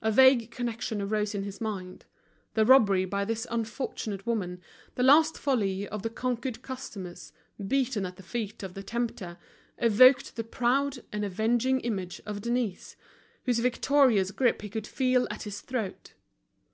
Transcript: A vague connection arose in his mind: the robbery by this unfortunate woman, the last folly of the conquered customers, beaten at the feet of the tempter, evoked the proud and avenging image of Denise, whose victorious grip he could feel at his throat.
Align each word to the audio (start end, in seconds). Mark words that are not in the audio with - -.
A 0.00 0.12
vague 0.12 0.52
connection 0.52 1.02
arose 1.02 1.34
in 1.34 1.42
his 1.42 1.60
mind: 1.60 2.04
the 2.54 2.64
robbery 2.64 3.04
by 3.04 3.24
this 3.24 3.48
unfortunate 3.50 4.24
woman, 4.24 4.60
the 4.94 5.02
last 5.02 5.36
folly 5.36 5.88
of 5.88 6.02
the 6.04 6.08
conquered 6.08 6.62
customers, 6.62 7.32
beaten 7.66 8.06
at 8.06 8.14
the 8.14 8.22
feet 8.22 8.62
of 8.62 8.74
the 8.74 8.84
tempter, 8.84 9.38
evoked 9.78 10.36
the 10.36 10.44
proud 10.44 10.98
and 11.10 11.24
avenging 11.24 11.80
image 11.80 12.22
of 12.24 12.42
Denise, 12.42 12.94
whose 13.44 13.58
victorious 13.58 14.30
grip 14.30 14.62
he 14.62 14.68
could 14.68 14.86
feel 14.86 15.26
at 15.32 15.42
his 15.42 15.60
throat. 15.60 16.12